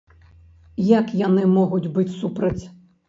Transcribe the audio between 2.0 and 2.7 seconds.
супраць?